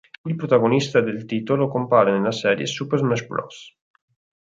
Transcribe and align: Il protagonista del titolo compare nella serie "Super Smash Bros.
Il 0.25 0.35
protagonista 0.35 0.99
del 0.99 1.25
titolo 1.25 1.67
compare 1.69 2.11
nella 2.11 2.31
serie 2.31 2.65
"Super 2.65 2.97
Smash 2.97 3.27
Bros. 3.27 3.75